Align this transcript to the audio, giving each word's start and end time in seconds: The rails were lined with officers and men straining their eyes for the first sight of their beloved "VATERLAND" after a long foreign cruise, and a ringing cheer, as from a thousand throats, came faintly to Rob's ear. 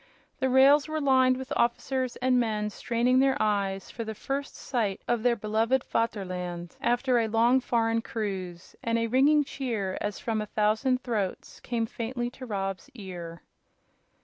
The 0.39 0.49
rails 0.49 0.87
were 0.87 0.99
lined 0.99 1.37
with 1.37 1.53
officers 1.55 2.15
and 2.15 2.39
men 2.39 2.71
straining 2.71 3.19
their 3.19 3.39
eyes 3.39 3.91
for 3.91 4.03
the 4.03 4.15
first 4.15 4.55
sight 4.55 4.99
of 5.07 5.21
their 5.21 5.35
beloved 5.35 5.83
"VATERLAND" 5.83 6.75
after 6.81 7.19
a 7.19 7.27
long 7.27 7.59
foreign 7.59 8.01
cruise, 8.01 8.75
and 8.81 8.97
a 8.97 9.05
ringing 9.05 9.43
cheer, 9.43 9.99
as 10.01 10.17
from 10.19 10.41
a 10.41 10.47
thousand 10.47 11.03
throats, 11.03 11.59
came 11.59 11.85
faintly 11.85 12.31
to 12.31 12.47
Rob's 12.47 12.89
ear. 12.95 13.43